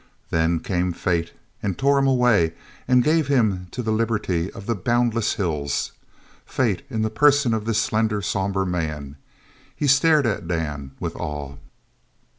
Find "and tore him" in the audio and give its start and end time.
1.61-2.07